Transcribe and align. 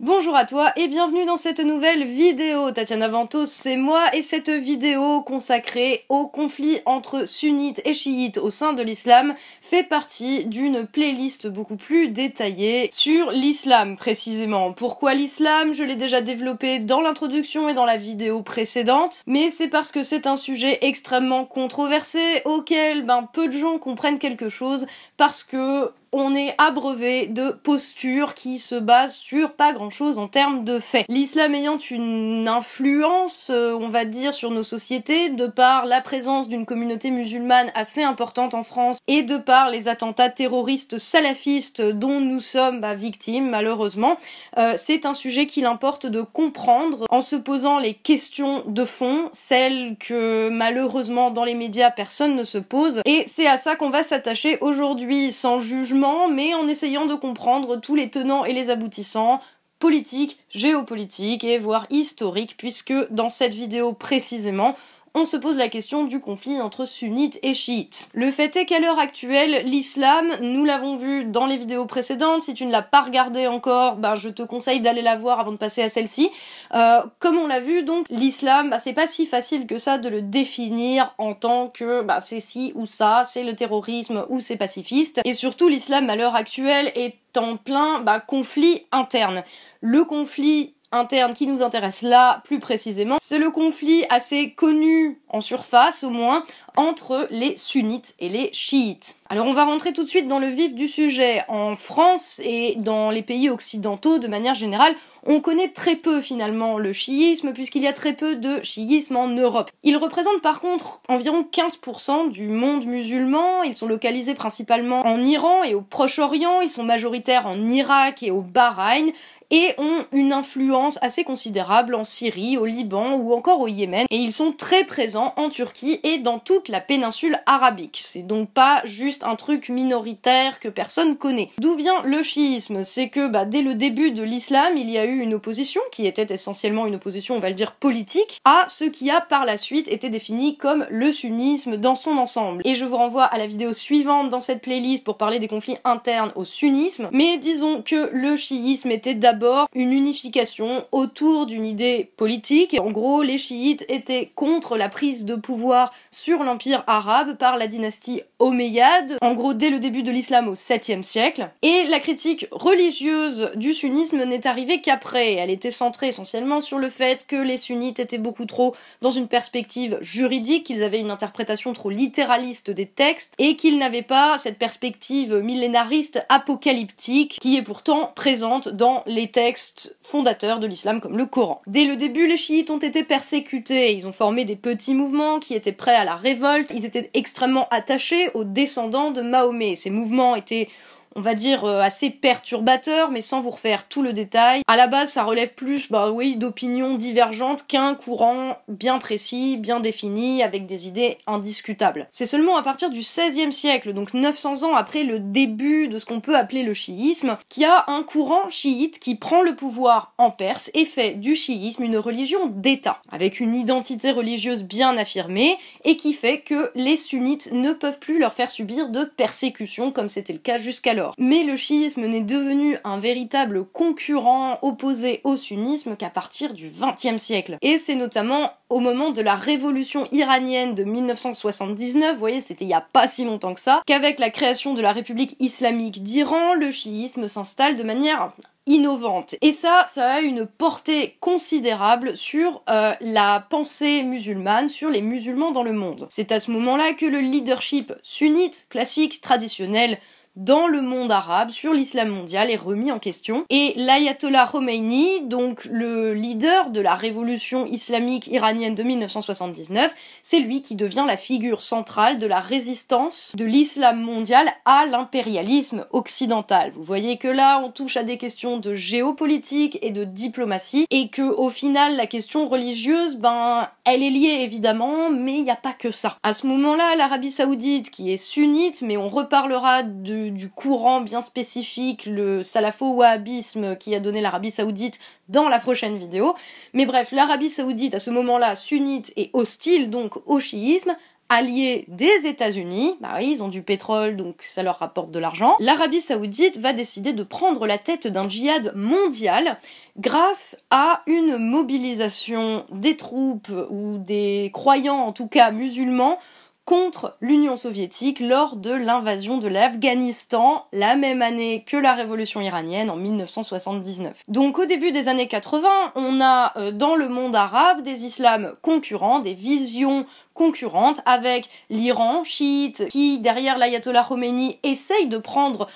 Bonjour 0.00 0.34
à 0.34 0.44
toi 0.44 0.72
et 0.74 0.88
bienvenue 0.88 1.24
dans 1.24 1.36
cette 1.36 1.60
nouvelle 1.60 2.04
vidéo. 2.04 2.72
Tatiana 2.72 3.06
Ventos, 3.06 3.46
c'est 3.46 3.76
moi 3.76 4.12
et 4.12 4.22
cette 4.22 4.50
vidéo 4.50 5.22
consacrée 5.22 6.04
au 6.08 6.26
conflit 6.26 6.80
entre 6.84 7.28
sunnites 7.28 7.80
et 7.84 7.94
chiites 7.94 8.38
au 8.38 8.50
sein 8.50 8.72
de 8.72 8.82
l'islam 8.82 9.34
fait 9.60 9.84
partie 9.84 10.46
d'une 10.46 10.84
playlist 10.84 11.46
beaucoup 11.46 11.76
plus 11.76 12.08
détaillée 12.08 12.90
sur 12.92 13.30
l'islam 13.30 13.96
précisément. 13.96 14.72
Pourquoi 14.72 15.14
l'islam? 15.14 15.72
Je 15.72 15.84
l'ai 15.84 15.96
déjà 15.96 16.20
développé 16.20 16.80
dans 16.80 17.00
l'introduction 17.00 17.68
et 17.68 17.74
dans 17.74 17.86
la 17.86 17.96
vidéo 17.96 18.42
précédente, 18.42 19.22
mais 19.28 19.50
c'est 19.50 19.68
parce 19.68 19.92
que 19.92 20.02
c'est 20.02 20.26
un 20.26 20.36
sujet 20.36 20.80
extrêmement 20.82 21.44
controversé 21.44 22.42
auquel 22.46 23.06
ben, 23.06 23.28
peu 23.32 23.46
de 23.46 23.56
gens 23.56 23.78
comprennent 23.78 24.18
quelque 24.18 24.48
chose 24.48 24.88
parce 25.16 25.44
que 25.44 25.92
on 26.16 26.36
est 26.36 26.54
abreuvé 26.58 27.26
de 27.26 27.50
postures 27.50 28.34
qui 28.34 28.58
se 28.58 28.76
basent 28.76 29.16
sur 29.16 29.50
pas 29.50 29.72
grand 29.72 29.90
chose 29.90 30.20
en 30.20 30.28
termes 30.28 30.62
de 30.62 30.78
faits. 30.78 31.06
L'islam 31.08 31.56
ayant 31.56 31.76
une 31.76 32.46
influence, 32.46 33.48
euh, 33.50 33.76
on 33.80 33.88
va 33.88 34.04
dire, 34.04 34.32
sur 34.32 34.52
nos 34.52 34.62
sociétés, 34.62 35.30
de 35.30 35.48
par 35.48 35.86
la 35.86 36.00
présence 36.00 36.48
d'une 36.48 36.66
communauté 36.66 37.10
musulmane 37.10 37.72
assez 37.74 38.04
importante 38.04 38.54
en 38.54 38.62
France 38.62 38.98
et 39.08 39.24
de 39.24 39.38
par 39.38 39.70
les 39.70 39.88
attentats 39.88 40.30
terroristes 40.30 40.98
salafistes 40.98 41.82
dont 41.82 42.20
nous 42.20 42.38
sommes 42.38 42.80
bah, 42.80 42.94
victimes 42.94 43.50
malheureusement, 43.50 44.16
euh, 44.56 44.74
c'est 44.76 45.06
un 45.06 45.14
sujet 45.14 45.46
qu'il 45.46 45.66
importe 45.66 46.06
de 46.06 46.22
comprendre 46.22 47.06
en 47.10 47.22
se 47.22 47.34
posant 47.34 47.80
les 47.80 47.94
questions 47.94 48.62
de 48.68 48.84
fond, 48.84 49.30
celles 49.32 49.96
que 49.98 50.48
malheureusement 50.48 51.32
dans 51.32 51.44
les 51.44 51.54
médias 51.54 51.90
personne 51.90 52.36
ne 52.36 52.44
se 52.44 52.58
pose. 52.58 53.00
Et 53.04 53.24
c'est 53.26 53.48
à 53.48 53.58
ça 53.58 53.74
qu'on 53.74 53.90
va 53.90 54.04
s'attacher 54.04 54.58
aujourd'hui 54.60 55.32
sans 55.32 55.58
jugement 55.58 56.03
mais 56.30 56.54
en 56.54 56.68
essayant 56.68 57.06
de 57.06 57.14
comprendre 57.14 57.76
tous 57.76 57.94
les 57.94 58.10
tenants 58.10 58.44
et 58.44 58.52
les 58.52 58.70
aboutissants 58.70 59.40
politiques, 59.78 60.38
géopolitiques 60.50 61.44
et 61.44 61.58
voire 61.58 61.86
historiques, 61.90 62.56
puisque 62.56 62.94
dans 63.10 63.28
cette 63.28 63.54
vidéo 63.54 63.92
précisément, 63.92 64.74
on 65.16 65.26
se 65.26 65.36
pose 65.36 65.56
la 65.56 65.68
question 65.68 66.04
du 66.04 66.18
conflit 66.18 66.60
entre 66.60 66.86
sunnites 66.86 67.38
et 67.42 67.54
chiites. 67.54 68.08
Le 68.14 68.32
fait 68.32 68.56
est 68.56 68.66
qu'à 68.66 68.80
l'heure 68.80 68.98
actuelle, 68.98 69.62
l'islam, 69.64 70.26
nous 70.40 70.64
l'avons 70.64 70.96
vu 70.96 71.24
dans 71.24 71.46
les 71.46 71.56
vidéos 71.56 71.86
précédentes, 71.86 72.42
si 72.42 72.52
tu 72.52 72.66
ne 72.66 72.72
l'as 72.72 72.82
pas 72.82 73.02
regardé 73.02 73.46
encore, 73.46 73.96
ben 73.96 74.16
je 74.16 74.28
te 74.28 74.42
conseille 74.42 74.80
d'aller 74.80 75.02
la 75.02 75.14
voir 75.14 75.38
avant 75.38 75.52
de 75.52 75.56
passer 75.56 75.82
à 75.82 75.88
celle-ci. 75.88 76.30
Euh, 76.74 77.00
comme 77.20 77.38
on 77.38 77.46
l'a 77.46 77.60
vu, 77.60 77.84
donc 77.84 78.06
l'islam, 78.10 78.70
bah, 78.70 78.80
c'est 78.80 78.92
pas 78.92 79.06
si 79.06 79.24
facile 79.24 79.66
que 79.66 79.78
ça 79.78 79.98
de 79.98 80.08
le 80.08 80.20
définir 80.20 81.14
en 81.18 81.32
tant 81.32 81.68
que 81.68 82.02
bah, 82.02 82.20
c'est 82.20 82.40
ci 82.40 82.72
ou 82.74 82.84
ça, 82.84 83.22
c'est 83.24 83.44
le 83.44 83.54
terrorisme 83.54 84.26
ou 84.30 84.40
c'est 84.40 84.56
pacifiste. 84.56 85.20
Et 85.24 85.34
surtout, 85.34 85.68
l'islam 85.68 86.10
à 86.10 86.16
l'heure 86.16 86.34
actuelle 86.34 86.90
est 86.96 87.18
en 87.36 87.56
plein 87.56 88.00
bah, 88.00 88.18
conflit 88.18 88.82
interne. 88.90 89.44
Le 89.80 90.04
conflit 90.04 90.74
interne 90.94 91.34
qui 91.34 91.46
nous 91.46 91.62
intéresse 91.62 92.02
là 92.02 92.42
plus 92.44 92.60
précisément, 92.60 93.16
c'est 93.20 93.38
le 93.38 93.50
conflit 93.50 94.04
assez 94.08 94.52
connu 94.52 95.18
en 95.28 95.40
surface 95.40 96.04
au 96.04 96.10
moins 96.10 96.44
entre 96.76 97.26
les 97.30 97.56
sunnites 97.56 98.14
et 98.18 98.28
les 98.28 98.50
chiites. 98.52 99.16
Alors 99.28 99.46
on 99.46 99.52
va 99.52 99.64
rentrer 99.64 99.92
tout 99.92 100.02
de 100.02 100.08
suite 100.08 100.28
dans 100.28 100.38
le 100.38 100.46
vif 100.46 100.74
du 100.74 100.86
sujet. 100.88 101.42
En 101.48 101.74
France 101.74 102.40
et 102.44 102.74
dans 102.76 103.10
les 103.10 103.22
pays 103.22 103.48
occidentaux 103.48 104.18
de 104.18 104.28
manière 104.28 104.54
générale, 104.54 104.94
on 105.26 105.40
connaît 105.40 105.68
très 105.68 105.96
peu 105.96 106.20
finalement 106.20 106.78
le 106.78 106.92
chiisme 106.92 107.52
puisqu'il 107.52 107.82
y 107.82 107.86
a 107.86 107.92
très 107.92 108.12
peu 108.12 108.36
de 108.36 108.62
chiisme 108.62 109.16
en 109.16 109.28
Europe. 109.28 109.70
Ils 109.82 109.96
représentent 109.96 110.42
par 110.42 110.60
contre 110.60 111.00
environ 111.08 111.46
15% 111.50 112.30
du 112.30 112.48
monde 112.48 112.86
musulman, 112.86 113.62
ils 113.62 113.74
sont 113.74 113.88
localisés 113.88 114.34
principalement 114.34 115.00
en 115.06 115.22
Iran 115.22 115.62
et 115.64 115.74
au 115.74 115.80
Proche-Orient, 115.80 116.60
ils 116.60 116.70
sont 116.70 116.84
majoritaires 116.84 117.46
en 117.46 117.68
Irak 117.68 118.22
et 118.22 118.30
au 118.30 118.40
Bahreïn 118.40 119.10
et 119.54 119.72
ont 119.78 120.04
une 120.10 120.32
influence 120.32 120.98
assez 121.00 121.22
considérable 121.22 121.94
en 121.94 122.02
Syrie, 122.02 122.58
au 122.58 122.64
Liban 122.64 123.12
ou 123.12 123.32
encore 123.32 123.60
au 123.60 123.68
Yémen 123.68 124.06
et 124.10 124.16
ils 124.16 124.32
sont 124.32 124.50
très 124.50 124.82
présents 124.82 125.32
en 125.36 125.48
Turquie 125.48 126.00
et 126.02 126.18
dans 126.18 126.40
toute 126.40 126.68
la 126.68 126.80
péninsule 126.80 127.38
arabique. 127.46 128.00
C'est 128.02 128.26
donc 128.26 128.50
pas 128.50 128.80
juste 128.84 129.22
un 129.22 129.36
truc 129.36 129.68
minoritaire 129.68 130.58
que 130.58 130.68
personne 130.68 131.16
connaît. 131.16 131.50
D'où 131.58 131.76
vient 131.76 132.02
le 132.02 132.24
chiisme? 132.24 132.82
C'est 132.82 133.10
que 133.10 133.28
bah, 133.28 133.44
dès 133.44 133.62
le 133.62 133.76
début 133.76 134.10
de 134.10 134.24
l'islam, 134.24 134.76
il 134.76 134.90
y 134.90 134.98
a 134.98 135.04
eu 135.04 135.20
une 135.20 135.34
opposition 135.34 135.80
qui 135.92 136.04
était 136.04 136.34
essentiellement 136.34 136.86
une 136.86 136.96
opposition, 136.96 137.36
on 137.36 137.40
va 137.40 137.48
le 137.48 137.54
dire, 137.54 137.76
politique, 137.76 138.40
à 138.44 138.64
ce 138.66 138.84
qui 138.84 139.08
a 139.08 139.20
par 139.20 139.44
la 139.44 139.56
suite 139.56 139.86
été 139.86 140.10
défini 140.10 140.56
comme 140.56 140.84
le 140.90 141.12
sunnisme 141.12 141.76
dans 141.76 141.94
son 141.94 142.18
ensemble. 142.18 142.62
Et 142.64 142.74
je 142.74 142.84
vous 142.84 142.96
renvoie 142.96 143.24
à 143.24 143.38
la 143.38 143.46
vidéo 143.46 143.72
suivante 143.72 144.30
dans 144.30 144.40
cette 144.40 144.62
playlist 144.62 145.04
pour 145.04 145.16
parler 145.16 145.38
des 145.38 145.48
conflits 145.48 145.78
internes 145.84 146.32
au 146.34 146.44
sunnisme. 146.44 147.08
Mais 147.12 147.38
disons 147.38 147.82
que 147.82 148.10
le 148.12 148.34
chiisme 148.34 148.90
était 148.90 149.14
d'abord 149.14 149.43
une 149.74 149.92
unification 149.92 150.84
autour 150.92 151.46
d'une 151.46 151.66
idée 151.66 152.10
politique. 152.16 152.76
En 152.80 152.90
gros, 152.90 153.22
les 153.22 153.38
chiites 153.38 153.84
étaient 153.88 154.30
contre 154.34 154.76
la 154.76 154.88
prise 154.88 155.24
de 155.24 155.34
pouvoir 155.34 155.92
sur 156.10 156.42
l'empire 156.42 156.84
arabe 156.86 157.36
par 157.36 157.56
la 157.56 157.66
dynastie 157.66 158.22
omeyyade, 158.38 159.16
en 159.22 159.34
gros 159.34 159.54
dès 159.54 159.70
le 159.70 159.78
début 159.78 160.02
de 160.02 160.10
l'islam 160.10 160.48
au 160.48 160.54
7e 160.54 161.02
siècle. 161.02 161.50
Et 161.62 161.84
la 161.84 162.00
critique 162.00 162.46
religieuse 162.50 163.50
du 163.54 163.74
sunnisme 163.74 164.24
n'est 164.24 164.46
arrivée 164.46 164.80
qu'après. 164.80 165.34
Elle 165.34 165.50
était 165.50 165.70
centrée 165.70 166.08
essentiellement 166.08 166.60
sur 166.60 166.78
le 166.78 166.88
fait 166.88 167.26
que 167.26 167.36
les 167.36 167.56
sunnites 167.56 168.00
étaient 168.00 168.18
beaucoup 168.18 168.46
trop 168.46 168.74
dans 169.00 169.10
une 169.10 169.28
perspective 169.28 169.98
juridique, 170.00 170.64
qu'ils 170.64 170.82
avaient 170.82 171.00
une 171.00 171.10
interprétation 171.10 171.72
trop 171.72 171.90
littéraliste 171.90 172.70
des 172.70 172.86
textes, 172.86 173.34
et 173.38 173.56
qu'ils 173.56 173.78
n'avaient 173.78 174.02
pas 174.02 174.38
cette 174.38 174.58
perspective 174.58 175.34
millénariste 175.34 176.24
apocalyptique 176.28 177.38
qui 177.40 177.56
est 177.56 177.62
pourtant 177.62 178.12
présente 178.14 178.68
dans 178.68 179.02
les 179.06 179.28
textes 179.34 179.98
fondateurs 180.00 180.60
de 180.60 180.68
l'islam 180.68 181.00
comme 181.00 181.18
le 181.18 181.26
Coran. 181.26 181.60
Dès 181.66 181.86
le 181.86 181.96
début, 181.96 182.28
les 182.28 182.36
chiites 182.36 182.70
ont 182.70 182.78
été 182.78 183.02
persécutés, 183.02 183.92
ils 183.92 184.06
ont 184.06 184.12
formé 184.12 184.44
des 184.44 184.54
petits 184.54 184.94
mouvements 184.94 185.40
qui 185.40 185.54
étaient 185.54 185.72
prêts 185.72 185.96
à 185.96 186.04
la 186.04 186.14
révolte, 186.14 186.70
ils 186.72 186.84
étaient 186.84 187.10
extrêmement 187.14 187.66
attachés 187.72 188.30
aux 188.34 188.44
descendants 188.44 189.10
de 189.10 189.22
Mahomet. 189.22 189.74
Ces 189.74 189.90
mouvements 189.90 190.36
étaient 190.36 190.68
on 191.16 191.20
va 191.20 191.34
dire, 191.34 191.64
euh, 191.64 191.80
assez 191.80 192.10
perturbateur, 192.10 193.10
mais 193.10 193.22
sans 193.22 193.40
vous 193.40 193.50
refaire 193.50 193.88
tout 193.88 194.02
le 194.02 194.12
détail. 194.12 194.62
À 194.66 194.76
la 194.76 194.86
base, 194.86 195.12
ça 195.12 195.24
relève 195.24 195.54
plus, 195.54 195.90
bah 195.90 196.10
oui, 196.10 196.36
d'opinions 196.36 196.94
divergentes 196.94 197.66
qu'un 197.66 197.94
courant 197.94 198.56
bien 198.68 198.98
précis, 198.98 199.56
bien 199.56 199.80
défini, 199.80 200.42
avec 200.42 200.66
des 200.66 200.86
idées 200.86 201.18
indiscutables. 201.26 202.08
C'est 202.10 202.26
seulement 202.26 202.56
à 202.56 202.62
partir 202.62 202.90
du 202.90 203.00
XVIe 203.00 203.52
siècle, 203.52 203.92
donc 203.92 204.14
900 204.14 204.62
ans 204.64 204.74
après 204.74 205.04
le 205.04 205.18
début 205.18 205.88
de 205.88 205.98
ce 205.98 206.06
qu'on 206.06 206.20
peut 206.20 206.36
appeler 206.36 206.62
le 206.62 206.74
chiisme, 206.74 207.36
qu'il 207.48 207.62
y 207.62 207.66
a 207.66 207.84
un 207.88 208.02
courant 208.02 208.48
chiite 208.48 208.98
qui 208.98 209.14
prend 209.14 209.42
le 209.42 209.54
pouvoir 209.54 210.14
en 210.18 210.30
Perse 210.30 210.70
et 210.74 210.84
fait 210.84 211.14
du 211.14 211.36
chiisme 211.36 211.84
une 211.84 211.96
religion 211.96 212.46
d'État, 212.46 213.00
avec 213.10 213.40
une 213.40 213.54
identité 213.54 214.10
religieuse 214.10 214.64
bien 214.64 214.96
affirmée, 214.96 215.56
et 215.84 215.96
qui 215.96 216.12
fait 216.12 216.40
que 216.40 216.70
les 216.74 216.96
sunnites 216.96 217.52
ne 217.52 217.72
peuvent 217.72 217.98
plus 217.98 218.18
leur 218.18 218.34
faire 218.34 218.50
subir 218.50 218.88
de 218.88 219.04
persécutions 219.04 219.92
comme 219.92 220.08
c'était 220.08 220.32
le 220.32 220.38
cas 220.38 220.58
jusqu'alors. 220.58 221.03
Mais 221.18 221.42
le 221.42 221.56
chiisme 221.56 222.06
n'est 222.06 222.20
devenu 222.20 222.78
un 222.84 222.98
véritable 222.98 223.64
concurrent 223.64 224.58
opposé 224.62 225.20
au 225.24 225.36
sunnisme 225.36 225.96
qu'à 225.96 226.10
partir 226.10 226.54
du 226.54 226.68
XXe 226.70 227.22
siècle. 227.22 227.58
Et 227.62 227.78
c'est 227.78 227.96
notamment 227.96 228.50
au 228.70 228.80
moment 228.80 229.10
de 229.10 229.22
la 229.22 229.34
révolution 229.34 230.06
iranienne 230.10 230.74
de 230.74 230.84
1979, 230.84 232.14
vous 232.14 232.18
voyez, 232.18 232.40
c'était 232.40 232.64
il 232.64 232.70
y 232.70 232.74
a 232.74 232.80
pas 232.80 233.06
si 233.06 233.24
longtemps 233.24 233.54
que 233.54 233.60
ça, 233.60 233.82
qu'avec 233.86 234.18
la 234.18 234.30
création 234.30 234.74
de 234.74 234.82
la 234.82 234.92
République 234.92 235.36
islamique 235.38 236.02
d'Iran, 236.02 236.54
le 236.54 236.70
chiisme 236.70 237.28
s'installe 237.28 237.76
de 237.76 237.82
manière 237.82 238.32
innovante. 238.66 239.34
Et 239.42 239.52
ça, 239.52 239.84
ça 239.86 240.14
a 240.14 240.20
une 240.20 240.46
portée 240.46 241.16
considérable 241.20 242.16
sur 242.16 242.62
euh, 242.70 242.94
la 243.00 243.46
pensée 243.48 244.02
musulmane, 244.02 244.68
sur 244.68 244.90
les 244.90 245.02
musulmans 245.02 245.50
dans 245.50 245.62
le 245.62 245.72
monde. 245.72 246.06
C'est 246.08 246.32
à 246.32 246.40
ce 246.40 246.50
moment-là 246.50 246.94
que 246.94 247.06
le 247.06 247.18
leadership 247.18 247.92
sunnite, 248.02 248.66
classique, 248.70 249.20
traditionnel, 249.20 249.98
dans 250.36 250.66
le 250.66 250.80
monde 250.80 251.12
arabe 251.12 251.50
sur 251.50 251.72
l'islam 251.72 252.08
mondial 252.08 252.50
est 252.50 252.56
remis 252.56 252.90
en 252.90 252.98
question. 252.98 253.44
Et 253.50 253.72
l'ayatollah 253.76 254.48
Khomeini, 254.50 255.22
donc 255.26 255.64
le 255.66 256.12
leader 256.12 256.70
de 256.70 256.80
la 256.80 256.94
révolution 256.94 257.66
islamique 257.66 258.26
iranienne 258.26 258.74
de 258.74 258.82
1979, 258.82 259.94
c'est 260.22 260.40
lui 260.40 260.62
qui 260.62 260.74
devient 260.74 261.04
la 261.06 261.16
figure 261.16 261.62
centrale 261.62 262.18
de 262.18 262.26
la 262.26 262.40
résistance 262.40 263.34
de 263.36 263.44
l'islam 263.44 264.00
mondial 264.00 264.52
à 264.64 264.86
l'impérialisme 264.86 265.86
occidental. 265.90 266.72
Vous 266.74 266.82
voyez 266.82 267.16
que 267.16 267.28
là, 267.28 267.60
on 267.64 267.70
touche 267.70 267.96
à 267.96 268.02
des 268.02 268.18
questions 268.18 268.58
de 268.58 268.74
géopolitique 268.74 269.78
et 269.82 269.90
de 269.90 270.04
diplomatie, 270.04 270.86
et 270.90 271.08
que 271.08 271.22
au 271.22 271.48
final, 271.48 271.96
la 271.96 272.06
question 272.06 272.48
religieuse, 272.48 273.16
ben, 273.18 273.68
elle 273.84 274.02
est 274.02 274.10
liée 274.10 274.40
évidemment, 274.42 275.10
mais 275.10 275.34
il 275.34 275.42
n'y 275.42 275.50
a 275.50 275.56
pas 275.56 275.72
que 275.72 275.90
ça. 275.90 276.18
À 276.22 276.34
ce 276.34 276.46
moment-là, 276.46 276.96
l'Arabie 276.96 277.30
Saoudite, 277.30 277.90
qui 277.90 278.12
est 278.12 278.16
sunnite, 278.16 278.82
mais 278.82 278.96
on 278.96 279.08
reparlera 279.08 279.82
de 279.82 280.23
du 280.30 280.50
courant 280.50 281.00
bien 281.00 281.22
spécifique, 281.22 282.06
le 282.06 282.42
salafo-wahhabisme 282.42 283.76
qui 283.76 283.94
a 283.94 284.00
donné 284.00 284.20
l'Arabie 284.20 284.50
saoudite 284.50 284.98
dans 285.28 285.48
la 285.48 285.58
prochaine 285.58 285.96
vidéo. 285.96 286.34
Mais 286.72 286.86
bref, 286.86 287.12
l'Arabie 287.12 287.50
saoudite 287.50 287.94
à 287.94 288.00
ce 288.00 288.10
moment-là, 288.10 288.54
sunnite 288.54 289.12
et 289.16 289.30
hostile 289.32 289.90
donc 289.90 290.16
au 290.26 290.40
chiisme, 290.40 290.96
alliés 291.28 291.84
des 291.88 292.26
États-Unis, 292.26 292.96
bah 293.00 293.14
oui, 293.16 293.30
ils 293.32 293.42
ont 293.42 293.48
du 293.48 293.62
pétrole 293.62 294.16
donc 294.16 294.36
ça 294.42 294.62
leur 294.62 294.78
rapporte 294.78 295.10
de 295.10 295.18
l'argent, 295.18 295.56
l'Arabie 295.58 296.00
saoudite 296.00 296.58
va 296.58 296.72
décider 296.72 297.12
de 297.12 297.22
prendre 297.22 297.66
la 297.66 297.78
tête 297.78 298.06
d'un 298.06 298.28
djihad 298.28 298.72
mondial 298.74 299.58
grâce 299.96 300.58
à 300.70 301.02
une 301.06 301.38
mobilisation 301.38 302.64
des 302.70 302.96
troupes 302.96 303.50
ou 303.70 303.98
des 303.98 304.50
croyants 304.52 305.00
en 305.00 305.12
tout 305.12 305.26
cas 305.26 305.50
musulmans 305.50 306.18
contre 306.64 307.16
l'Union 307.20 307.56
soviétique 307.56 308.20
lors 308.20 308.56
de 308.56 308.70
l'invasion 308.70 309.38
de 309.38 309.48
l'Afghanistan, 309.48 310.66
la 310.72 310.96
même 310.96 311.20
année 311.20 311.62
que 311.66 311.76
la 311.76 311.92
révolution 311.94 312.40
iranienne 312.40 312.90
en 312.90 312.96
1979. 312.96 314.22
Donc 314.28 314.58
au 314.58 314.64
début 314.64 314.90
des 314.90 315.08
années 315.08 315.28
80, 315.28 315.68
on 315.94 316.20
a 316.20 316.56
euh, 316.56 316.72
dans 316.72 316.96
le 316.96 317.08
monde 317.08 317.36
arabe 317.36 317.82
des 317.82 318.04
islams 318.04 318.54
concurrents, 318.62 319.20
des 319.20 319.34
visions 319.34 320.06
concurrentes 320.32 321.00
avec 321.04 321.48
l'Iran 321.68 322.24
chiite 322.24 322.88
qui 322.88 323.18
derrière 323.18 323.58
l'ayatollah 323.58 324.04
Khomeini 324.08 324.58
essaye 324.62 325.06
de 325.06 325.18
prendre 325.18 325.68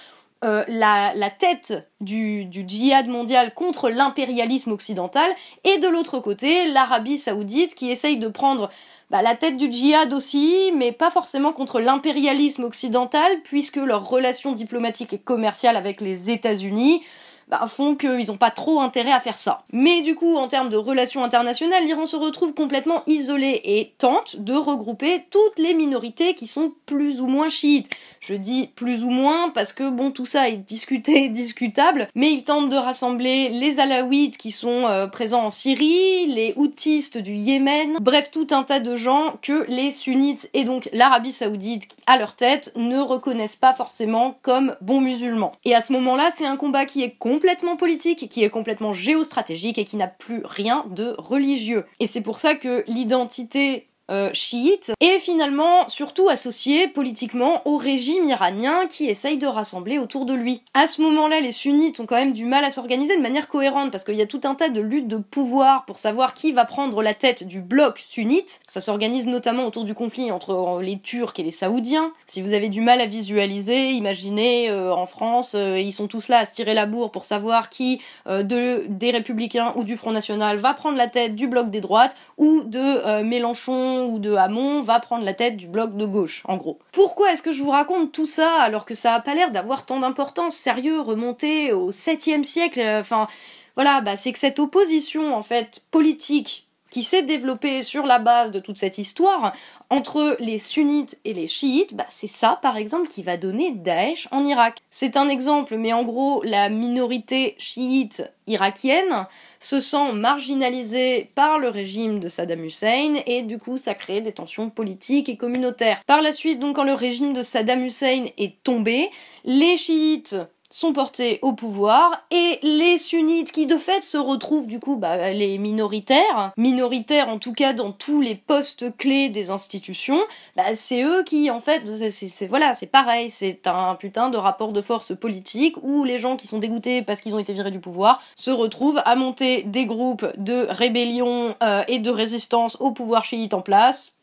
euh, 0.45 0.65
la, 0.69 1.31
tête 1.31 1.89
du, 2.01 2.45
du, 2.45 2.65
djihad 2.65 3.09
mondial 3.09 3.55
contre 3.55 3.91
l'impérialisme 3.91 4.71
occidental, 4.71 5.29
et 5.65 5.79
de 5.79 5.89
l'autre 5.89 6.21
côté, 6.21 6.69
l'Arabie 6.69 7.19
saoudite 7.19 7.75
qui 7.75 7.91
essaye 7.91 8.19
de 8.19 8.29
prendre 8.29 8.71
bah, 9.11 9.23
la 9.23 9.35
tête 9.35 9.57
du 9.57 9.73
djihad 9.73 10.13
aussi, 10.13 10.71
mais 10.77 10.93
pas 10.93 11.11
forcément 11.11 11.53
contre 11.53 11.81
l'impérialisme 11.81 12.65
occidental, 12.65 13.41
puisque 13.43 13.77
leur 13.77 14.09
relation 14.09 14.53
diplomatique 14.53 15.15
et 15.15 15.19
commerciale 15.19 15.77
avec 15.77 16.01
les 16.01 16.31
États-Unis 16.31 17.03
bah, 17.49 17.65
font 17.67 17.95
qu'ils 17.95 18.27
n'ont 18.29 18.37
pas 18.37 18.51
trop 18.51 18.81
intérêt 18.81 19.13
à 19.13 19.21
faire 19.21 19.39
ça. 19.39 19.63
Mais 19.73 20.03
du 20.03 20.15
coup, 20.15 20.37
en 20.37 20.49
termes 20.49 20.69
de 20.69 20.77
relations 20.77 21.25
internationales, 21.25 21.85
l'Iran 21.85 22.07
se 22.07 22.17
retrouve 22.17 22.55
complètement 22.55 23.03
isolé 23.07 23.61
et 23.65 23.95
tente 23.99 24.37
de 24.37 24.55
regrouper 24.55 25.25
toutes 25.31 25.59
les 25.59 25.75
minorités 25.75 26.35
qui 26.35 26.47
sont 26.47 26.73
plus 26.87 27.21
ou 27.21 27.27
moins 27.27 27.49
chiites. 27.49 27.91
Je 28.21 28.35
dis 28.35 28.71
plus 28.75 29.05
ou 29.05 29.11
moins 29.11 29.51
parce 29.51 29.73
que 29.73 29.89
bon, 29.89 30.11
tout 30.11 30.25
ça 30.25 30.49
est 30.49 30.57
discuté, 30.57 31.29
discutable, 31.29 32.09
mais 32.15 32.31
il 32.31 32.45
tente 32.45 32.69
de 32.69 32.77
rassembler 32.77 33.49
les 33.49 33.81
alaouites 33.81 34.37
qui 34.37 34.51
sont 34.51 34.87
euh, 34.87 35.07
présents 35.07 35.45
en 35.45 35.51
Syrie, 35.51 36.27
les 36.27 36.53
houtistes 36.57 37.19
du 37.19 37.35
Yémen, 37.35 37.97
bref, 38.01 38.31
tout 38.31 38.49
un 38.51 38.63
tas 38.63 38.81
de 38.81 38.97
gens 38.97 39.39
que 39.43 39.65
les 39.69 39.93
sunnites 39.93 40.51
et 40.55 40.65
donc 40.65 40.89
l'Arabie 40.93 41.33
saoudite 41.33 41.89
à 42.07 42.19
leur 42.19 42.35
tête 42.35 42.73
ne 42.77 42.99
reconnaissent 42.99 43.57
pas 43.57 43.73
forcément 43.73 44.37
comme 44.43 44.77
bons 44.81 45.01
musulmans. 45.01 45.53
Et 45.65 45.75
à 45.75 45.81
ce 45.81 45.93
moment-là, 45.93 46.31
c'est 46.31 46.47
un 46.47 46.57
combat 46.57 46.85
qui 46.85 47.03
est 47.03 47.17
complètement 47.39 47.77
politique, 47.77 48.29
qui 48.29 48.43
est 48.43 48.51
complètement 48.51 48.93
géostratégique 48.93 49.79
et 49.79 49.85
qui 49.85 49.97
n'a 49.97 50.09
plus 50.09 50.43
rien 50.45 50.85
de 50.91 51.15
religieux. 51.19 51.85
Et 52.01 52.09
c'est 52.09 52.21
pour 52.21 52.41
ça 52.41 52.57
que 52.57 52.83
l'identité 52.89 53.87
euh, 54.11 54.31
chiite, 54.33 54.93
et 55.01 55.19
finalement 55.19 55.87
surtout 55.89 56.31
associé 56.31 56.89
politiquement 56.89 57.61
au 57.67 57.77
régime 57.77 58.25
iranien 58.25 58.87
qui 58.87 59.05
essaye 59.05 59.37
de 59.37 59.47
rassembler 59.47 59.99
autour 59.99 60.25
de 60.25 60.33
lui. 60.33 60.63
À 60.73 60.87
ce 60.87 61.03
moment-là, 61.03 61.41
les 61.41 61.53
sunnites 61.53 62.01
ont 62.01 62.07
quand 62.07 62.17
même 62.17 62.33
du 62.33 62.47
mal 62.47 62.65
à 62.65 62.71
s'organiser 62.71 63.19
de 63.19 63.21
manière 63.21 63.49
cohérente 63.49 63.91
parce 63.91 64.05
qu'il 64.05 64.15
y 64.15 64.23
a 64.23 64.27
tout 64.27 64.41
un 64.45 64.55
tas 64.55 64.71
de 64.71 64.81
luttes 64.81 65.09
de 65.09 65.19
pouvoir 65.19 65.85
pour 65.85 65.99
savoir 65.99 66.33
qui 66.33 66.53
va 66.53 66.65
prendre 66.65 67.03
la 67.03 67.13
tête 67.13 67.47
du 67.47 67.61
bloc 67.61 67.99
sunnite. 67.99 68.61
Ça 68.67 68.81
s'organise 68.81 69.27
notamment 69.27 69.67
autour 69.67 69.85
du 69.85 69.93
conflit 69.93 70.33
entre 70.33 70.53
euh, 70.53 70.83
les 70.83 70.99
Turcs 70.99 71.35
et 71.37 71.43
les 71.43 71.51
Saoudiens. 71.51 72.13
Si 72.29 72.41
vous 72.41 72.55
avez 72.55 72.71
du 72.71 72.81
mal 72.81 73.03
à 73.03 73.07
visualiser, 73.07 73.91
imaginez 73.91 74.71
euh, 74.71 74.91
en 74.91 75.05
France, 75.05 75.55
ils 75.55 75.93
sont 75.93 76.09
tous 76.09 76.29
là 76.29 76.39
à 76.39 76.47
se 76.47 76.55
tirer 76.55 76.73
la 76.73 76.87
bourre 76.87 77.11
pour 77.11 77.25
savoir 77.25 77.69
qui 77.69 78.01
de, 78.27 78.87
des 78.89 79.11
républicains 79.11 79.75
ou 79.77 79.85
du 79.85 79.99
Front 79.99 80.13
National 80.13 80.57
va 80.57 80.73
prendre 80.73 80.97
la 80.97 81.09
tête 81.09 81.37
du 81.37 81.47
bloc 81.47 81.71
des 81.71 81.83
droites 81.83 82.17
ou 82.39 82.63
de 82.65 83.23
Mélenchon 83.23 83.98
ou 84.07 84.19
de 84.19 84.35
Hamon 84.35 84.81
va 84.81 85.01
prendre 85.01 85.25
la 85.25 85.35
tête 85.35 85.57
du 85.57 85.67
bloc 85.67 85.97
de 85.97 86.07
gauche, 86.07 86.43
en 86.47 86.57
gros. 86.57 86.79
Pourquoi 86.93 87.33
est-ce 87.33 87.43
que 87.43 87.53
je 87.53 87.63
vous 87.63 87.71
raconte 87.71 88.13
tout 88.13 88.27
ça 88.27 88.55
alors 88.61 88.85
que 88.85 88.95
ça 88.95 89.15
a 89.15 89.21
pas 89.21 89.35
l'air 89.35 89.51
d'avoir 89.51 89.85
tant 89.85 90.01
d'importance? 90.01 90.55
Sérieux, 90.55 91.01
remonter 91.01 91.73
au 91.73 91.91
7e 91.91 92.45
siècle, 92.45 92.81
euh, 92.81 93.01
enfin 93.01 93.27
voilà, 93.75 94.01
bah 94.01 94.17
c'est 94.17 94.33
que 94.33 94.39
cette 94.39 94.59
opposition 94.59 95.35
en 95.35 95.43
fait 95.43 95.83
politique 95.91 96.68
qui 96.91 97.03
s'est 97.03 97.23
développée 97.23 97.83
sur 97.83 98.07
la 98.07 98.19
base 98.19 98.51
de 98.51 98.61
toute 98.61 98.79
cette 98.79 98.99
histoire 98.99 99.53
entre 99.91 100.37
les 100.41 100.59
sunnites 100.59 101.19
et 101.25 101.33
les 101.33 101.47
chiites, 101.47 101.95
bah 101.95 102.07
c'est 102.09 102.29
ça 102.29 102.59
par 102.61 102.77
exemple 102.77 103.09
qui 103.09 103.23
va 103.23 103.37
donner 103.37 103.73
Daesh 103.73 104.29
en 104.31 104.45
Irak. 104.45 104.79
C'est 104.91 105.17
un 105.17 105.29
exemple, 105.29 105.77
mais 105.77 105.93
en 105.93 106.03
gros 106.03 106.43
la 106.45 106.69
minorité 106.69 107.55
chiite 107.59 108.23
irakienne 108.47 109.27
se 109.59 109.81
sent 109.81 110.13
marginalisée 110.13 111.31
par 111.35 111.59
le 111.59 111.69
régime 111.69 112.21
de 112.21 112.29
Saddam 112.29 112.65
Hussein 112.65 113.17
et 113.27 113.43
du 113.43 113.59
coup 113.59 113.77
ça 113.77 113.95
crée 113.95 114.21
des 114.21 114.33
tensions 114.33 114.71
politiques 114.71 115.29
et 115.29 115.37
communautaires. 115.37 116.01
Par 116.07 116.23
la 116.23 116.33
suite, 116.33 116.59
donc 116.61 116.77
quand 116.77 116.85
le 116.85 116.95
régime 116.95 117.33
de 117.33 117.43
Saddam 117.43 117.83
Hussein 117.83 118.27
est 118.37 118.63
tombé, 118.63 119.11
les 119.45 119.77
chiites 119.77 120.37
sont 120.71 120.93
portés 120.93 121.39
au 121.43 121.53
pouvoir 121.53 122.23
et 122.31 122.59
les 122.63 122.99
sunnites 122.99 123.53
qui 123.53 123.67
de 123.67 123.77
fait 123.77 124.03
se 124.03 124.19
retrouvent 124.19 124.67
du 124.67 124.81
coup 124.81 124.97
bah, 124.97 125.33
les 125.33 125.59
minoritaires, 125.59 126.53
minoritaires 126.57 127.29
en 127.29 127.39
tout 127.39 127.53
cas 127.53 127.73
dans 127.73 127.93
tous 127.93 128.21
les 128.21 128.35
postes 128.35 128.97
clés 128.97 129.31
des 129.31 129.51
institutions, 129.51 130.21
bah, 130.57 130.75
c'est 130.75 131.03
eux 131.03 131.23
qui 131.25 131.51
en 131.51 131.61
fait 131.61 131.83
c'est 132.11 132.47
voilà 132.47 132.75
c'est 132.75 132.87
pareil 132.87 133.31
c'est 133.31 133.67
un 133.67 133.95
putain 133.95 134.29
de 134.29 134.37
rapport 134.37 134.73
de 134.73 134.83
force 134.83 135.17
politique 135.17 135.77
où 135.83 136.05
les 136.05 136.19
gens 136.19 136.37
qui 136.37 136.47
sont 136.47 136.59
dégoûtés 136.59 137.03
parce 137.03 137.21
qu'ils 137.21 137.35
ont 137.35 137.39
été 137.39 137.53
virés 137.53 137.71
du 137.71 137.81
pouvoir 137.81 138.21
se 138.37 138.51
retrouvent 138.51 139.01
à 139.05 139.17
monter 139.17 139.63
des 139.63 139.87
groupes 139.87 140.27
de 140.37 140.67
rébellion 140.69 141.55
euh, 141.63 141.83
et 141.89 141.99
de 141.99 142.11
résistance 142.11 142.77
au 142.81 142.93
pouvoir 142.93 143.25
chiite 143.25 143.55
en 143.55 143.63
place 143.63 144.18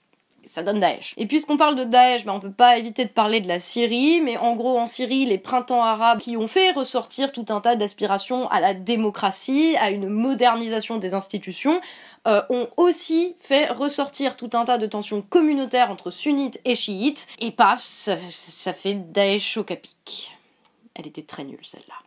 ça 0.48 0.64
donne 0.64 0.80
Daesh. 0.80 1.14
Et 1.18 1.26
puisqu'on 1.26 1.58
parle 1.58 1.76
de 1.76 1.84
Daesh, 1.84 2.26
ben 2.26 2.34
on 2.34 2.40
peut 2.40 2.52
pas 2.52 2.78
éviter 2.78 3.06
de 3.06 3.10
parler 3.10 3.42
de 3.42 3.48
la 3.48 3.60
Syrie, 3.60 4.22
mais 4.22 4.38
en 4.38 4.56
gros 4.56 4.78
en 4.78 4.88
Syrie, 4.88 5.26
les 5.26 5.38
printemps 5.38 5.84
arabes 5.84 6.20
qui 6.20 6.38
ont 6.38 6.48
fait 6.48 6.72
ressortir 6.72 7.32
tout 7.32 7.46
un 7.50 7.62
tas 7.62 7.76
d'aspirations 7.76 8.48
à 8.50 8.60
la 8.60 8.74
démocratie, 8.74 9.76
à 9.80 9.92
une 9.92 10.10
modernisation 10.10 10.98
des 10.98 11.14
institutions, 11.14 11.80
euh, 12.28 12.42
ont 12.50 12.68
aussi 12.78 13.36
fait 13.38 13.68
ressortir 13.68 14.36
tout 14.36 14.50
un 14.54 14.66
tas 14.66 14.78
de 14.78 14.88
tensions 14.88 15.22
communautaires 15.22 15.92
entre 15.92 16.12
sunnites 16.12 16.60
et 16.66 16.76
chiites, 16.76 17.28
et 17.40 17.52
paf, 17.52 17.80
ça, 17.80 18.16
ça 18.18 18.74
fait 18.74 18.96
Daesh 18.96 19.58
au 19.58 19.64
capic. 19.64 20.32
Elle 20.96 21.08
était 21.08 21.24
très 21.24 21.44
nulle 21.44 21.60
celle-là. 21.62 22.05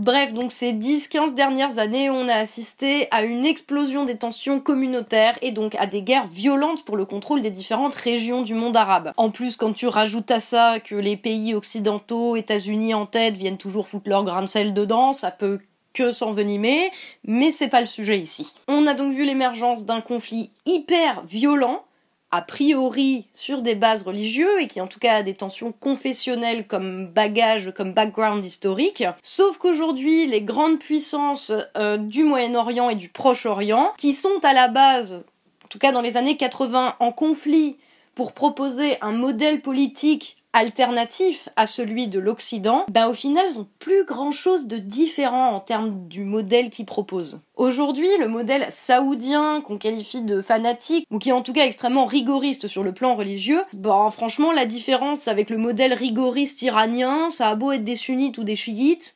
Bref, 0.00 0.32
donc 0.32 0.50
ces 0.50 0.72
10-15 0.72 1.34
dernières 1.34 1.78
années, 1.78 2.08
on 2.08 2.26
a 2.26 2.32
assisté 2.32 3.06
à 3.10 3.22
une 3.22 3.44
explosion 3.44 4.06
des 4.06 4.16
tensions 4.16 4.58
communautaires 4.58 5.38
et 5.42 5.52
donc 5.52 5.74
à 5.74 5.86
des 5.86 6.00
guerres 6.00 6.26
violentes 6.26 6.86
pour 6.86 6.96
le 6.96 7.04
contrôle 7.04 7.42
des 7.42 7.50
différentes 7.50 7.96
régions 7.96 8.40
du 8.40 8.54
monde 8.54 8.78
arabe. 8.78 9.12
En 9.18 9.28
plus, 9.28 9.56
quand 9.56 9.74
tu 9.74 9.86
rajoutes 9.86 10.30
à 10.30 10.40
ça 10.40 10.80
que 10.80 10.94
les 10.94 11.18
pays 11.18 11.52
occidentaux, 11.52 12.34
États-Unis 12.34 12.94
en 12.94 13.04
tête, 13.04 13.36
viennent 13.36 13.58
toujours 13.58 13.88
foutre 13.88 14.08
leur 14.08 14.24
grain 14.24 14.40
de 14.40 14.46
sel 14.46 14.72
dedans, 14.72 15.12
ça 15.12 15.30
peut 15.30 15.58
que 15.92 16.12
s'envenimer, 16.12 16.90
mais 17.26 17.52
c'est 17.52 17.68
pas 17.68 17.80
le 17.80 17.86
sujet 17.86 18.18
ici. 18.18 18.54
On 18.68 18.86
a 18.86 18.94
donc 18.94 19.12
vu 19.12 19.26
l'émergence 19.26 19.84
d'un 19.84 20.00
conflit 20.00 20.48
hyper 20.64 21.22
violent 21.26 21.84
a 22.32 22.42
priori 22.42 23.26
sur 23.34 23.62
des 23.62 23.74
bases 23.74 24.02
religieuses 24.02 24.60
et 24.60 24.66
qui 24.66 24.80
en 24.80 24.86
tout 24.86 24.98
cas 24.98 25.16
a 25.16 25.22
des 25.22 25.34
tensions 25.34 25.72
confessionnelles 25.72 26.66
comme 26.66 27.06
bagage, 27.06 27.72
comme 27.74 27.92
background 27.92 28.44
historique. 28.44 29.04
Sauf 29.22 29.58
qu'aujourd'hui, 29.58 30.26
les 30.26 30.42
grandes 30.42 30.78
puissances 30.78 31.52
euh, 31.76 31.96
du 31.96 32.22
Moyen-Orient 32.24 32.90
et 32.90 32.94
du 32.94 33.08
Proche-Orient, 33.08 33.92
qui 33.98 34.14
sont 34.14 34.40
à 34.42 34.52
la 34.52 34.68
base, 34.68 35.24
en 35.64 35.68
tout 35.68 35.78
cas 35.78 35.92
dans 35.92 36.02
les 36.02 36.16
années 36.16 36.36
80, 36.36 36.96
en 36.98 37.12
conflit 37.12 37.76
pour 38.14 38.32
proposer 38.32 38.98
un 39.00 39.12
modèle 39.12 39.60
politique 39.60 40.39
alternatif 40.52 41.48
à 41.56 41.66
celui 41.66 42.08
de 42.08 42.18
l'Occident, 42.18 42.84
ben 42.90 43.08
au 43.08 43.14
final, 43.14 43.46
ils 43.50 43.58
ont 43.58 43.68
plus 43.78 44.04
grand 44.04 44.30
chose 44.30 44.66
de 44.66 44.78
différent 44.78 45.50
en 45.50 45.60
termes 45.60 46.08
du 46.08 46.24
modèle 46.24 46.70
qu'ils 46.70 46.86
proposent. 46.86 47.40
Aujourd'hui, 47.56 48.08
le 48.18 48.28
modèle 48.28 48.66
saoudien 48.70 49.60
qu'on 49.60 49.78
qualifie 49.78 50.22
de 50.22 50.40
fanatique, 50.40 51.06
ou 51.10 51.18
qui 51.18 51.28
est 51.28 51.32
en 51.32 51.42
tout 51.42 51.52
cas 51.52 51.66
extrêmement 51.66 52.06
rigoriste 52.06 52.68
sur 52.68 52.82
le 52.82 52.92
plan 52.92 53.14
religieux, 53.14 53.62
bon, 53.74 54.10
franchement, 54.10 54.52
la 54.52 54.66
différence 54.66 55.28
avec 55.28 55.50
le 55.50 55.58
modèle 55.58 55.92
rigoriste 55.92 56.62
iranien, 56.62 57.30
ça 57.30 57.48
a 57.48 57.54
beau 57.54 57.72
être 57.72 57.84
des 57.84 57.96
sunnites 57.96 58.38
ou 58.38 58.44
des 58.44 58.56
chiites, 58.56 59.14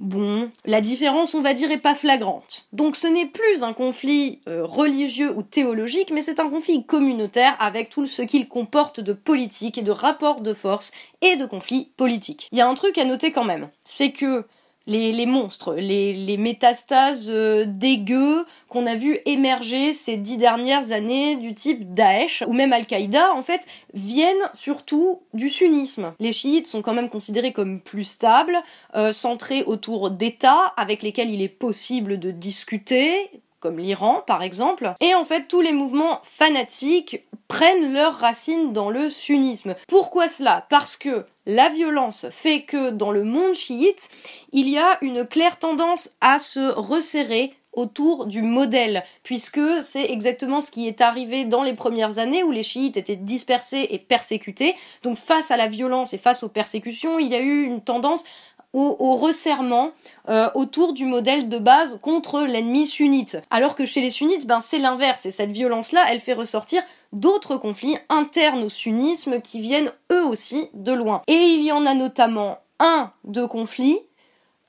Bon, 0.00 0.50
la 0.64 0.80
différence, 0.80 1.34
on 1.34 1.42
va 1.42 1.52
dire, 1.52 1.70
est 1.70 1.76
pas 1.76 1.94
flagrante. 1.94 2.64
Donc 2.72 2.96
ce 2.96 3.06
n'est 3.06 3.26
plus 3.26 3.62
un 3.62 3.74
conflit 3.74 4.40
euh, 4.48 4.64
religieux 4.64 5.30
ou 5.36 5.42
théologique, 5.42 6.10
mais 6.10 6.22
c'est 6.22 6.40
un 6.40 6.48
conflit 6.48 6.86
communautaire 6.86 7.54
avec 7.60 7.90
tout 7.90 8.06
ce 8.06 8.22
qu'il 8.22 8.48
comporte 8.48 9.00
de 9.00 9.12
politique 9.12 9.76
et 9.76 9.82
de 9.82 9.90
rapports 9.90 10.40
de 10.40 10.54
force 10.54 10.92
et 11.20 11.36
de 11.36 11.44
conflits 11.44 11.90
politiques. 11.98 12.48
Il 12.50 12.56
y 12.56 12.62
a 12.62 12.68
un 12.68 12.72
truc 12.72 12.96
à 12.96 13.04
noter 13.04 13.30
quand 13.30 13.44
même, 13.44 13.68
c'est 13.84 14.10
que 14.10 14.46
les, 14.86 15.26
monstres, 15.26 15.74
les, 15.74 16.36
métastases 16.36 17.28
euh, 17.28 17.64
dégueux 17.66 18.44
qu'on 18.68 18.86
a 18.86 18.94
vu 18.94 19.18
émerger 19.26 19.92
ces 19.92 20.16
dix 20.16 20.36
dernières 20.36 20.92
années 20.92 21.36
du 21.36 21.54
type 21.54 21.94
Daesh 21.94 22.42
ou 22.46 22.52
même 22.52 22.72
Al-Qaïda, 22.72 23.32
en 23.34 23.42
fait, 23.42 23.66
viennent 23.94 24.48
surtout 24.52 25.20
du 25.34 25.48
sunnisme. 25.48 26.14
Les 26.18 26.32
chiites 26.32 26.66
sont 26.66 26.82
quand 26.82 26.94
même 26.94 27.10
considérés 27.10 27.52
comme 27.52 27.80
plus 27.80 28.04
stables, 28.04 28.58
euh, 28.94 29.12
centrés 29.12 29.62
autour 29.64 30.10
d'États 30.10 30.72
avec 30.76 31.02
lesquels 31.02 31.30
il 31.30 31.42
est 31.42 31.48
possible 31.48 32.18
de 32.18 32.30
discuter, 32.30 33.30
comme 33.60 33.78
l'Iran 33.78 34.22
par 34.26 34.42
exemple. 34.42 34.94
Et 35.00 35.14
en 35.14 35.24
fait, 35.24 35.46
tous 35.46 35.60
les 35.60 35.72
mouvements 35.72 36.20
fanatiques 36.24 37.22
prennent 37.48 37.92
leurs 37.92 38.14
racines 38.14 38.72
dans 38.72 38.90
le 38.90 39.10
sunnisme. 39.10 39.74
Pourquoi 39.88 40.28
cela? 40.28 40.66
Parce 40.70 40.96
que 40.96 41.26
la 41.46 41.68
violence 41.68 42.26
fait 42.30 42.62
que 42.62 42.90
dans 42.90 43.10
le 43.10 43.24
monde 43.24 43.54
chiite, 43.54 44.08
il 44.52 44.68
y 44.68 44.78
a 44.78 44.98
une 45.02 45.26
claire 45.26 45.58
tendance 45.58 46.10
à 46.20 46.38
se 46.38 46.72
resserrer 46.72 47.54
autour 47.72 48.26
du 48.26 48.42
modèle, 48.42 49.04
puisque 49.22 49.60
c'est 49.80 50.10
exactement 50.10 50.60
ce 50.60 50.70
qui 50.70 50.88
est 50.88 51.00
arrivé 51.00 51.44
dans 51.44 51.62
les 51.62 51.74
premières 51.74 52.18
années 52.18 52.42
où 52.42 52.50
les 52.50 52.62
chiites 52.62 52.96
étaient 52.96 53.16
dispersés 53.16 53.86
et 53.90 53.98
persécutés. 53.98 54.74
Donc 55.02 55.16
face 55.16 55.50
à 55.50 55.56
la 55.56 55.68
violence 55.68 56.12
et 56.12 56.18
face 56.18 56.42
aux 56.42 56.48
persécutions, 56.48 57.18
il 57.18 57.28
y 57.28 57.34
a 57.34 57.40
eu 57.40 57.62
une 57.64 57.80
tendance 57.80 58.24
au, 58.72 59.16
resserrement 59.16 59.90
euh, 60.28 60.48
autour 60.54 60.92
du 60.92 61.04
modèle 61.04 61.48
de 61.48 61.58
base 61.58 61.98
contre 62.00 62.42
l'ennemi 62.42 62.86
sunnite. 62.86 63.38
Alors 63.50 63.74
que 63.74 63.84
chez 63.84 64.00
les 64.00 64.10
sunnites, 64.10 64.46
ben 64.46 64.60
c'est 64.60 64.78
l'inverse, 64.78 65.26
et 65.26 65.30
cette 65.30 65.50
violence-là, 65.50 66.04
elle 66.08 66.20
fait 66.20 66.32
ressortir 66.32 66.82
d'autres 67.12 67.56
conflits 67.56 67.96
internes 68.08 68.62
au 68.62 68.68
sunnisme 68.68 69.40
qui 69.40 69.60
viennent 69.60 69.92
eux 70.12 70.24
aussi 70.24 70.68
de 70.74 70.92
loin. 70.92 71.22
Et 71.26 71.34
il 71.34 71.64
y 71.64 71.72
en 71.72 71.84
a 71.86 71.94
notamment 71.94 72.58
un 72.78 73.12
de 73.24 73.44
conflits 73.44 73.98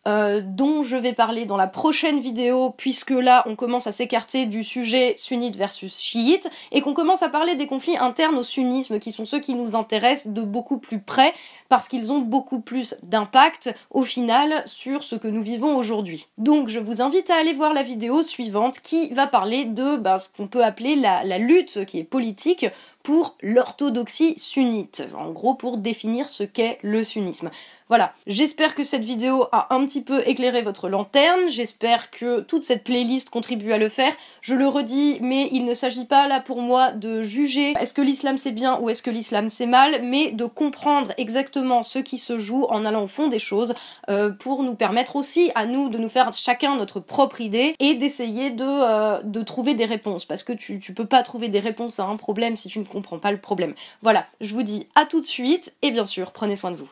euh, 0.08 0.41
dont 0.43 0.81
je 0.81 0.96
vais 0.96 1.13
parler 1.13 1.46
dans 1.46 1.58
la 1.58 1.67
prochaine 1.67 2.20
vidéo, 2.20 2.74
puisque 2.75 3.12
là 3.12 3.43
on 3.46 3.55
commence 3.55 3.86
à 3.86 3.91
s'écarter 3.91 4.48
du 4.48 4.63
sujet 4.63 5.13
sunnite 5.15 5.58
versus 5.58 6.01
chiite, 6.01 6.50
et 6.72 6.81
qu'on 6.81 6.93
commence 6.93 7.22
à 7.22 7.29
parler 7.29 7.55
des 7.55 7.67
conflits 7.67 7.98
internes 7.98 8.38
au 8.38 8.43
sunnisme, 8.43 9.00
qui 9.00 9.12
sont 9.12 9.25
ceux 9.25 9.39
qui 9.39 9.53
nous 9.53 9.75
intéressent 9.75 10.34
de 10.34 10.41
beaucoup 10.41 10.79
plus 10.79 11.00
près, 11.00 11.34
parce 11.70 11.88
qu'ils 11.88 12.12
ont 12.12 12.20
beaucoup 12.20 12.60
plus 12.60 12.96
d'impact 13.03 13.74
au 13.91 14.03
final 14.03 14.63
sur 14.65 15.03
ce 15.03 15.15
que 15.15 15.27
nous 15.27 15.41
vivons 15.41 15.77
aujourd'hui. 15.77 16.27
Donc 16.38 16.67
je 16.67 16.79
vous 16.79 17.01
invite 17.01 17.29
à 17.29 17.36
aller 17.36 17.53
voir 17.53 17.74
la 17.74 17.84
vidéo 17.84 18.24
suivante 18.24 18.79
qui 18.79 19.10
va 19.13 19.27
parler 19.27 19.65
de 19.65 19.98
bah, 19.98 20.17
ce 20.17 20.29
qu'on 20.29 20.48
peut 20.48 20.63
appeler 20.63 20.96
la, 20.96 21.38
lutte 21.38 21.86
qui 21.86 22.00
est 22.00 22.03
politique 22.03 22.65
pour 23.03 23.36
l'orthodoxie 23.41 24.38
sunnite, 24.38 25.08
en 25.17 25.31
gros 25.31 25.55
pour 25.55 25.77
définir 25.77 26.29
ce 26.29 26.43
qu'est 26.43 26.77
le 26.81 27.03
sunnisme. 27.03 27.50
Voilà, 27.88 28.13
j'espère 28.27 28.75
que 28.75 28.84
cette 28.84 29.03
vidéo 29.03 29.48
a 29.51 29.74
un 29.74 29.79
petit 29.91 30.01
peu 30.01 30.25
éclairé 30.25 30.62
votre 30.62 30.88
lanterne, 30.88 31.50
j'espère 31.50 32.12
que 32.12 32.39
toute 32.39 32.63
cette 32.63 32.86
playlist 32.86 33.29
contribue 33.29 33.74
à 33.74 33.77
le 33.77 33.89
faire. 33.89 34.13
Je 34.41 34.55
le 34.55 34.65
redis, 34.65 35.17
mais 35.19 35.50
il 35.51 35.65
ne 35.65 35.74
s'agit 35.74 36.05
pas 36.05 36.29
là 36.29 36.39
pour 36.39 36.62
moi 36.62 36.93
de 36.93 37.24
juger 37.24 37.74
est-ce 37.77 37.93
que 37.93 38.01
l'islam 38.01 38.38
c'est 38.38 38.53
bien 38.53 38.79
ou 38.79 38.89
est-ce 38.89 39.03
que 39.03 39.10
l'islam 39.10 39.50
c'est 39.50 39.65
mal, 39.65 40.01
mais 40.01 40.31
de 40.31 40.45
comprendre 40.45 41.12
exactement 41.17 41.83
ce 41.83 42.00
qui 42.00 42.17
se 42.17 42.38
joue 42.38 42.63
en 42.69 42.86
allant 42.86 43.03
au 43.03 43.07
fond 43.07 43.27
des 43.27 43.38
choses 43.38 43.74
euh, 44.10 44.29
pour 44.29 44.63
nous 44.63 44.75
permettre 44.75 45.17
aussi 45.17 45.51
à 45.55 45.65
nous 45.65 45.89
de 45.89 45.98
nous 45.98 46.07
faire 46.07 46.31
chacun 46.31 46.77
notre 46.77 47.01
propre 47.01 47.41
idée 47.41 47.75
et 47.79 47.95
d'essayer 47.95 48.50
de, 48.50 48.63
euh, 48.63 49.19
de 49.25 49.41
trouver 49.41 49.74
des 49.74 49.83
réponses. 49.83 50.24
Parce 50.24 50.43
que 50.43 50.53
tu, 50.53 50.79
tu 50.79 50.93
peux 50.93 51.05
pas 51.05 51.21
trouver 51.21 51.50
des 51.50 51.60
réponses 51.60 52.00
à 52.00 52.05
un 52.05 52.15
problème 52.15 52.55
si 52.55 52.69
tu 52.69 52.79
ne 52.79 52.86
comprends 52.86 53.19
pas 53.19 53.31
le 53.31 53.41
problème. 53.41 53.74
Voilà, 54.01 54.25
je 54.39 54.53
vous 54.53 54.63
dis 54.63 54.88
à 54.95 55.05
tout 55.05 55.19
de 55.19 55.25
suite 55.25 55.75
et 55.81 55.91
bien 55.91 56.05
sûr, 56.05 56.31
prenez 56.31 56.55
soin 56.55 56.71
de 56.71 56.77
vous. 56.77 56.89